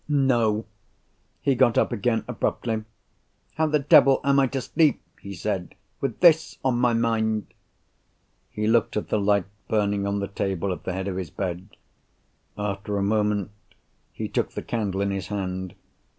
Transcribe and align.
No! 0.09 0.65
He 1.41 1.53
got 1.53 1.77
up 1.77 1.91
again 1.91 2.25
abruptly. 2.27 2.85
"How 3.53 3.67
the 3.67 3.77
devil 3.77 4.19
am 4.23 4.39
I 4.39 4.47
to 4.47 4.59
sleep," 4.59 4.99
he 5.21 5.35
said, 5.35 5.75
"with 5.99 6.21
this 6.21 6.57
on 6.65 6.79
my 6.79 6.91
mind?" 6.93 7.45
He 8.49 8.65
looked 8.65 8.97
at 8.97 9.09
the 9.09 9.19
light, 9.19 9.45
burning 9.69 10.07
on 10.07 10.19
the 10.19 10.27
table 10.27 10.73
at 10.73 10.85
the 10.85 10.93
head 10.93 11.07
of 11.07 11.17
his 11.17 11.29
bed. 11.29 11.77
After 12.57 12.97
a 12.97 13.03
moment, 13.03 13.51
he 14.11 14.27
took 14.27 14.53
the 14.53 14.63
candle 14.63 15.01
in 15.01 15.11
his 15.11 15.27
hand. 15.27 15.75